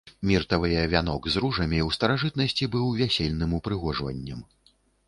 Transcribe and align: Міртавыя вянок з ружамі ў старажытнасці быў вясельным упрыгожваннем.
Міртавыя 0.27 0.85
вянок 0.93 1.27
з 1.35 1.43
ружамі 1.45 1.79
ў 1.87 1.99
старажытнасці 1.99 2.71
быў 2.77 2.85
вясельным 3.03 3.57
упрыгожваннем. 3.61 4.47